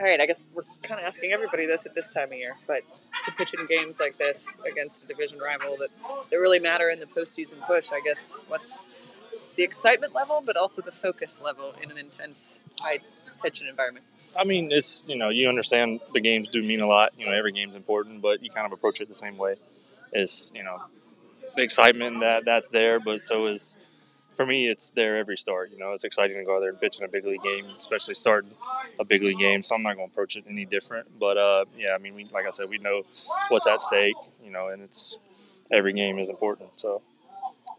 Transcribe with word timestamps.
All 0.00 0.06
right, 0.06 0.18
I 0.18 0.24
guess 0.24 0.46
we're 0.54 0.62
kind 0.82 0.98
of 0.98 1.06
asking 1.06 1.32
everybody 1.32 1.66
this 1.66 1.84
at 1.84 1.94
this 1.94 2.14
time 2.14 2.32
of 2.32 2.38
year, 2.38 2.56
but 2.66 2.80
to 3.26 3.32
pitch 3.32 3.52
in 3.52 3.66
games 3.66 4.00
like 4.00 4.16
this 4.16 4.56
against 4.66 5.04
a 5.04 5.06
division 5.06 5.38
rival 5.38 5.76
that, 5.76 5.90
that 6.30 6.38
really 6.38 6.58
matter 6.58 6.88
in 6.88 6.98
the 7.00 7.04
postseason 7.04 7.60
push, 7.66 7.92
I 7.92 8.00
guess 8.00 8.40
what's 8.48 8.88
the 9.56 9.62
excitement 9.62 10.14
level, 10.14 10.42
but 10.44 10.56
also 10.56 10.80
the 10.80 10.90
focus 10.90 11.42
level 11.42 11.74
in 11.82 11.90
an 11.90 11.98
intense, 11.98 12.64
high 12.80 13.00
tension 13.42 13.68
environment? 13.68 14.06
I 14.38 14.44
mean, 14.44 14.72
it's 14.72 15.06
you 15.06 15.16
know 15.16 15.28
you 15.28 15.50
understand 15.50 16.00
the 16.14 16.20
games 16.20 16.48
do 16.48 16.62
mean 16.62 16.80
a 16.80 16.86
lot. 16.86 17.12
You 17.18 17.26
know 17.26 17.32
every 17.32 17.52
game's 17.52 17.76
important, 17.76 18.22
but 18.22 18.42
you 18.42 18.48
kind 18.48 18.64
of 18.64 18.72
approach 18.72 19.02
it 19.02 19.08
the 19.08 19.14
same 19.14 19.36
way. 19.36 19.56
It's 20.14 20.50
you 20.54 20.62
know 20.62 20.78
the 21.56 21.62
excitement 21.62 22.20
that 22.20 22.46
that's 22.46 22.70
there, 22.70 23.00
but 23.00 23.20
so 23.20 23.48
is 23.48 23.76
for 24.40 24.46
me, 24.46 24.68
it's 24.68 24.90
there 24.92 25.18
every 25.18 25.36
start. 25.36 25.70
You 25.70 25.78
know, 25.78 25.92
it's 25.92 26.04
exciting 26.04 26.38
to 26.38 26.44
go 26.44 26.56
out 26.56 26.60
there 26.60 26.70
and 26.70 26.80
pitch 26.80 26.98
in 26.98 27.04
a 27.04 27.08
big 27.08 27.26
league 27.26 27.42
game, 27.42 27.66
especially 27.76 28.14
starting 28.14 28.52
a 28.98 29.04
big 29.04 29.22
league 29.22 29.36
game. 29.36 29.62
So 29.62 29.74
I'm 29.74 29.82
not 29.82 29.96
going 29.96 30.08
to 30.08 30.14
approach 30.14 30.34
it 30.34 30.44
any 30.48 30.64
different. 30.64 31.08
But 31.18 31.36
uh, 31.36 31.66
yeah, 31.76 31.94
I 31.94 31.98
mean, 31.98 32.14
we, 32.14 32.24
like 32.24 32.46
I 32.46 32.50
said, 32.50 32.70
we 32.70 32.78
know 32.78 33.02
what's 33.50 33.66
at 33.66 33.82
stake. 33.82 34.16
You 34.42 34.50
know, 34.50 34.68
and 34.68 34.80
it's 34.80 35.18
every 35.70 35.92
game 35.92 36.18
is 36.18 36.30
important. 36.30 36.70
So. 36.80 37.02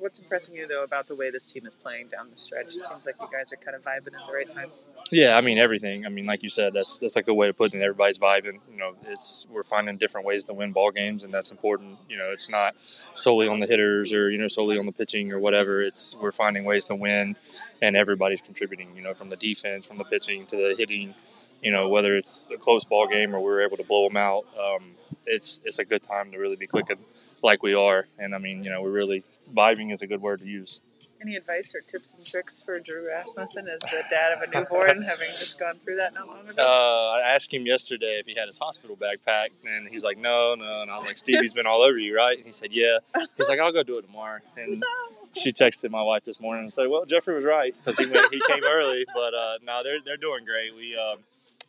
What's 0.00 0.18
impressing 0.18 0.56
you 0.56 0.66
though 0.66 0.82
about 0.82 1.06
the 1.06 1.14
way 1.14 1.30
this 1.30 1.50
team 1.52 1.64
is 1.64 1.76
playing 1.76 2.08
down 2.08 2.28
the 2.28 2.36
stretch? 2.36 2.74
It 2.74 2.80
seems 2.80 3.06
like 3.06 3.14
you 3.20 3.28
guys 3.32 3.52
are 3.52 3.56
kind 3.56 3.76
of 3.76 3.82
vibing 3.82 4.20
at 4.20 4.26
the 4.26 4.32
right 4.32 4.50
time. 4.50 4.70
Yeah, 5.10 5.38
I 5.38 5.40
mean 5.40 5.56
everything. 5.58 6.04
I 6.04 6.10
mean, 6.10 6.26
like 6.26 6.42
you 6.42 6.50
said, 6.50 6.74
that's 6.74 7.00
that's 7.00 7.16
a 7.16 7.22
good 7.22 7.34
way 7.34 7.46
to 7.46 7.54
put 7.54 7.72
it. 7.72 7.82
Everybody's 7.82 8.18
vibing. 8.18 8.60
You 8.70 8.76
know, 8.76 8.94
it's 9.06 9.46
we're 9.50 9.62
finding 9.62 9.96
different 9.96 10.26
ways 10.26 10.44
to 10.44 10.54
win 10.54 10.72
ball 10.72 10.90
games, 10.90 11.24
and 11.24 11.32
that's 11.32 11.50
important. 11.50 11.98
You 12.10 12.18
know, 12.18 12.30
it's 12.30 12.50
not 12.50 12.74
solely 13.14 13.48
on 13.48 13.60
the 13.60 13.66
hitters 13.66 14.12
or 14.12 14.30
you 14.30 14.36
know 14.36 14.48
solely 14.48 14.78
on 14.78 14.84
the 14.84 14.92
pitching 14.92 15.32
or 15.32 15.38
whatever. 15.38 15.80
It's 15.82 16.14
we're 16.20 16.32
finding 16.32 16.64
ways 16.64 16.84
to 16.86 16.94
win, 16.94 17.36
and 17.80 17.96
everybody's 17.96 18.42
contributing. 18.42 18.90
You 18.94 19.02
know, 19.02 19.14
from 19.14 19.30
the 19.30 19.36
defense, 19.36 19.86
from 19.86 19.96
the 19.96 20.04
pitching 20.04 20.44
to 20.46 20.56
the 20.56 20.74
hitting. 20.76 21.14
You 21.62 21.72
know, 21.72 21.88
whether 21.88 22.16
it's 22.16 22.50
a 22.52 22.58
close 22.58 22.84
ball 22.84 23.08
game 23.08 23.34
or 23.34 23.40
we're 23.40 23.62
able 23.62 23.78
to 23.78 23.84
blow 23.84 24.06
them 24.08 24.16
out. 24.16 24.44
Um, 24.58 24.92
it's 25.26 25.60
it's 25.64 25.78
a 25.78 25.84
good 25.84 26.02
time 26.02 26.32
to 26.32 26.38
really 26.38 26.56
be 26.56 26.66
clicking 26.66 26.98
like 27.42 27.62
we 27.62 27.74
are, 27.74 28.06
and 28.18 28.34
I 28.34 28.38
mean, 28.38 28.62
you 28.62 28.70
know, 28.70 28.82
we're 28.82 28.90
really 28.90 29.24
vibing 29.52 29.92
is 29.92 30.02
a 30.02 30.06
good 30.06 30.20
word 30.20 30.40
to 30.40 30.46
use. 30.46 30.82
Any 31.20 31.34
advice 31.34 31.74
or 31.74 31.80
tips 31.80 32.14
and 32.14 32.24
tricks 32.24 32.62
for 32.62 32.78
Drew 32.78 33.08
Rasmussen 33.08 33.66
as 33.66 33.80
the 33.80 34.02
dad 34.08 34.32
of 34.32 34.42
a 34.42 34.50
newborn, 34.54 35.02
having 35.02 35.26
just 35.26 35.58
gone 35.58 35.74
through 35.74 35.96
that 35.96 36.14
not 36.14 36.28
long 36.28 36.48
ago? 36.48 36.62
Uh, 36.62 37.18
I 37.18 37.34
asked 37.34 37.52
him 37.52 37.66
yesterday 37.66 38.20
if 38.20 38.26
he 38.26 38.34
had 38.36 38.46
his 38.46 38.58
hospital 38.58 38.94
bag 38.94 39.18
packed, 39.26 39.54
and 39.64 39.88
he's 39.88 40.04
like, 40.04 40.16
"No, 40.16 40.54
no." 40.54 40.82
And 40.82 40.90
I 40.90 40.96
was 40.96 41.06
like, 41.06 41.18
"Stevie's 41.18 41.52
been 41.52 41.66
all 41.66 41.82
over 41.82 41.98
you, 41.98 42.14
right?" 42.14 42.36
And 42.36 42.46
he 42.46 42.52
said, 42.52 42.72
"Yeah." 42.72 42.98
He's 43.36 43.48
like, 43.48 43.58
"I'll 43.58 43.72
go 43.72 43.82
do 43.82 43.94
it 43.94 44.02
tomorrow." 44.02 44.38
And 44.56 44.78
no. 44.80 44.86
she 45.34 45.50
texted 45.50 45.90
my 45.90 46.02
wife 46.02 46.22
this 46.22 46.40
morning 46.40 46.64
and 46.64 46.72
said, 46.72 46.88
"Well, 46.88 47.04
Jeffrey 47.04 47.34
was 47.34 47.44
right 47.44 47.74
because 47.76 47.98
he 47.98 48.06
went, 48.06 48.32
he 48.32 48.40
came 48.46 48.62
early, 48.64 49.04
but 49.12 49.34
uh, 49.34 49.58
no, 49.64 49.82
they're 49.82 49.98
they're 50.04 50.16
doing 50.16 50.44
great. 50.44 50.72
We 50.76 50.96
um, 50.96 51.18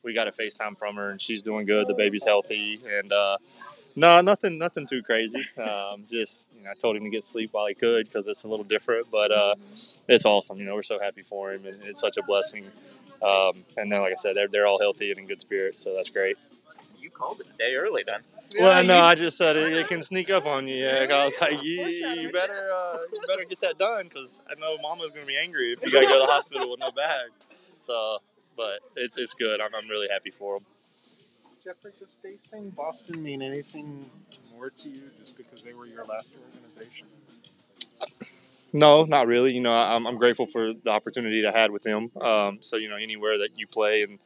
we 0.03 0.13
got 0.13 0.27
a 0.27 0.31
FaceTime 0.31 0.77
from 0.77 0.95
her, 0.97 1.09
and 1.09 1.19
she's 1.19 1.41
doing 1.41 1.65
good. 1.65 1.87
The 1.87 1.95
baby's 1.95 2.23
healthy, 2.23 2.79
and." 2.87 3.11
Uh, 3.11 3.37
no, 3.95 4.21
nothing, 4.21 4.57
nothing 4.57 4.85
too 4.85 5.01
crazy. 5.03 5.41
Um, 5.57 6.03
just 6.07 6.53
you 6.55 6.63
know, 6.63 6.71
I 6.71 6.73
told 6.73 6.95
him 6.95 7.03
to 7.03 7.09
get 7.09 7.23
sleep 7.23 7.49
while 7.53 7.67
he 7.67 7.73
could 7.73 8.05
because 8.05 8.27
it's 8.27 8.43
a 8.43 8.47
little 8.47 8.65
different, 8.65 9.11
but 9.11 9.31
uh, 9.31 9.55
it's 10.07 10.25
awesome. 10.25 10.57
You 10.57 10.65
know, 10.65 10.75
we're 10.75 10.83
so 10.83 10.99
happy 10.99 11.21
for 11.21 11.51
him, 11.51 11.65
and 11.65 11.77
it's 11.83 11.99
such 11.99 12.17
a 12.17 12.23
blessing. 12.23 12.65
Um, 13.21 13.53
and 13.77 13.91
then, 13.91 14.01
like 14.01 14.13
I 14.13 14.15
said, 14.15 14.35
they're 14.35 14.47
they're 14.47 14.67
all 14.67 14.79
healthy 14.79 15.11
and 15.11 15.19
in 15.19 15.27
good 15.27 15.41
spirits, 15.41 15.83
so 15.83 15.93
that's 15.93 16.09
great. 16.09 16.37
You 16.99 17.09
called 17.09 17.41
it 17.41 17.47
a 17.53 17.57
day 17.57 17.75
early, 17.75 18.03
then. 18.05 18.21
Well, 18.57 18.83
no, 18.83 18.97
I 18.97 19.13
just 19.15 19.37
said 19.37 19.55
it, 19.55 19.73
it 19.73 19.87
can 19.87 20.01
sneak 20.01 20.29
up 20.31 20.45
on 20.45 20.67
you. 20.67 20.77
Yeah, 20.77 21.05
I 21.11 21.25
was 21.25 21.39
like, 21.39 21.61
you, 21.61 21.85
you 21.85 22.31
better, 22.31 22.69
uh, 22.73 22.97
you 23.13 23.21
better 23.27 23.43
get 23.45 23.61
that 23.61 23.77
done 23.77 24.07
because 24.07 24.41
I 24.49 24.59
know 24.59 24.75
Mama's 24.81 25.11
gonna 25.11 25.25
be 25.25 25.37
angry 25.37 25.73
if 25.73 25.85
you 25.85 25.91
gotta 25.91 26.07
go 26.07 26.19
to 26.19 26.25
the 26.25 26.31
hospital 26.31 26.71
with 26.71 26.79
no 26.79 26.91
bag. 26.91 27.29
So, 27.79 28.17
but 28.57 28.79
it's 28.95 29.17
it's 29.17 29.33
good. 29.35 29.61
I'm, 29.61 29.73
I'm 29.75 29.87
really 29.87 30.07
happy 30.09 30.31
for 30.31 30.57
him. 30.57 30.63
Jeffrey, 31.69 31.91
does 31.99 32.15
facing 32.23 32.71
Boston 32.71 33.21
mean 33.21 33.43
anything 33.43 34.03
more 34.51 34.71
to 34.71 34.89
you 34.89 35.03
just 35.19 35.37
because 35.37 35.61
they 35.61 35.73
were 35.73 35.85
your 35.85 36.03
last 36.03 36.35
organization? 36.55 37.05
No, 38.73 39.03
not 39.03 39.27
really. 39.27 39.53
You 39.53 39.61
know, 39.61 39.73
I'm, 39.73 40.07
I'm 40.07 40.17
grateful 40.17 40.47
for 40.47 40.73
the 40.73 40.89
opportunity 40.89 41.45
I 41.45 41.51
had 41.51 41.69
with 41.69 41.83
them. 41.83 42.09
Um, 42.19 42.57
so, 42.61 42.77
you 42.77 42.89
know, 42.89 42.95
anywhere 42.95 43.37
that 43.37 43.49
you 43.55 43.67
play, 43.67 44.01
and 44.01 44.17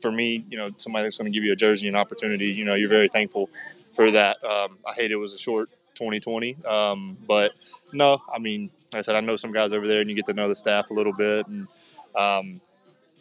for 0.00 0.12
me, 0.12 0.44
you 0.48 0.56
know, 0.56 0.70
somebody 0.76 1.02
that's 1.04 1.18
going 1.18 1.32
to 1.32 1.36
give 1.36 1.42
you 1.42 1.50
a 1.50 1.56
jersey 1.56 1.88
and 1.88 1.96
opportunity, 1.96 2.46
you 2.46 2.64
know, 2.64 2.74
you're 2.74 2.88
very 2.88 3.08
thankful 3.08 3.50
for 3.90 4.12
that. 4.12 4.36
Um, 4.44 4.78
I 4.86 4.92
hate 4.94 5.10
it 5.10 5.16
was 5.16 5.34
a 5.34 5.38
short 5.38 5.70
2020, 5.94 6.64
um, 6.64 7.18
but 7.26 7.50
no, 7.92 8.22
I 8.32 8.38
mean, 8.38 8.70
like 8.92 8.98
I 8.98 9.00
said, 9.00 9.16
I 9.16 9.20
know 9.20 9.34
some 9.34 9.50
guys 9.50 9.72
over 9.72 9.88
there, 9.88 10.00
and 10.00 10.08
you 10.08 10.14
get 10.14 10.26
to 10.26 10.32
know 10.32 10.46
the 10.46 10.54
staff 10.54 10.90
a 10.90 10.94
little 10.94 11.12
bit, 11.12 11.44
and 11.48 11.66
um, 12.14 12.60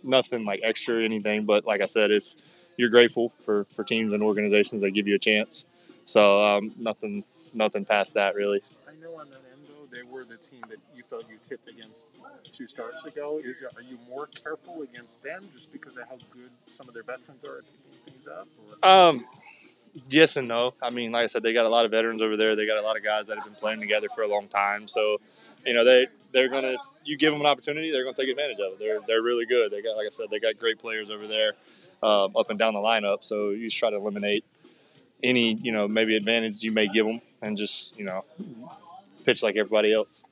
nothing 0.07 0.45
like 0.45 0.61
extra 0.63 0.95
or 0.95 1.01
anything. 1.01 1.45
But 1.45 1.65
like 1.65 1.81
I 1.81 1.85
said, 1.85 2.11
it's 2.11 2.65
you're 2.77 2.89
grateful 2.89 3.29
for, 3.29 3.65
for 3.65 3.83
teams 3.83 4.13
and 4.13 4.23
organizations 4.23 4.81
that 4.81 4.91
give 4.91 5.07
you 5.07 5.15
a 5.15 5.19
chance. 5.19 5.67
So 6.05 6.43
um, 6.43 6.71
nothing 6.77 7.23
nothing 7.53 7.85
past 7.85 8.13
that 8.13 8.35
really. 8.35 8.61
I 8.87 8.93
know 9.03 9.19
on 9.19 9.29
that 9.29 9.41
end 9.51 9.65
though, 9.67 9.87
they 9.91 10.03
were 10.09 10.23
the 10.23 10.37
team 10.37 10.61
that 10.69 10.77
you 10.95 11.03
felt 11.03 11.27
you 11.29 11.37
tipped 11.41 11.69
against 11.69 12.07
two 12.51 12.67
starts 12.67 13.03
ago. 13.05 13.39
Is 13.43 13.63
are 13.75 13.81
you 13.81 13.97
more 14.07 14.27
careful 14.27 14.83
against 14.83 15.21
them 15.23 15.41
just 15.53 15.71
because 15.71 15.97
of 15.97 16.07
how 16.07 16.17
good 16.31 16.49
some 16.65 16.87
of 16.87 16.93
their 16.93 17.03
veterans 17.03 17.43
are 17.43 17.57
at 17.57 17.63
picking 17.65 18.13
things 18.13 18.27
up? 18.27 18.47
Or? 18.83 18.89
Um, 18.89 19.25
yes 20.05 20.37
and 20.37 20.47
no. 20.47 20.73
I 20.81 20.89
mean, 20.89 21.11
like 21.11 21.23
I 21.23 21.27
said, 21.27 21.43
they 21.43 21.53
got 21.53 21.65
a 21.65 21.69
lot 21.69 21.85
of 21.85 21.91
veterans 21.91 22.21
over 22.21 22.37
there. 22.37 22.55
They 22.55 22.65
got 22.65 22.77
a 22.77 22.81
lot 22.81 22.97
of 22.97 23.03
guys 23.03 23.27
that 23.27 23.37
have 23.37 23.45
been 23.45 23.55
playing 23.55 23.79
together 23.79 24.07
for 24.09 24.21
a 24.21 24.27
long 24.27 24.47
time. 24.47 24.87
So, 24.87 25.19
you 25.65 25.73
know, 25.73 25.83
they 25.83 26.07
they're 26.31 26.49
gonna 26.49 26.77
you 27.05 27.17
give 27.17 27.31
them 27.31 27.41
an 27.41 27.47
opportunity, 27.47 27.91
they're 27.91 28.03
gonna 28.03 28.15
take 28.15 28.29
advantage 28.29 28.59
of 28.59 28.73
it. 28.73 28.79
They're 28.79 28.99
they're 29.07 29.21
really 29.21 29.45
good. 29.45 29.71
They 29.71 29.81
got 29.81 29.95
like 29.95 30.05
I 30.05 30.09
said, 30.09 30.27
they 30.29 30.39
got 30.39 30.57
great 30.57 30.79
players 30.79 31.11
over 31.11 31.27
there, 31.27 31.53
um, 32.03 32.35
up 32.35 32.49
and 32.49 32.59
down 32.59 32.73
the 32.73 32.79
lineup. 32.79 33.23
So 33.23 33.51
you 33.51 33.65
just 33.67 33.77
try 33.77 33.89
to 33.89 33.97
eliminate 33.97 34.45
any 35.23 35.53
you 35.53 35.71
know 35.71 35.87
maybe 35.87 36.15
advantage 36.15 36.63
you 36.63 36.71
may 36.71 36.87
give 36.87 37.05
them, 37.05 37.21
and 37.41 37.57
just 37.57 37.97
you 37.97 38.05
know 38.05 38.23
pitch 39.25 39.43
like 39.43 39.55
everybody 39.55 39.93
else. 39.93 40.23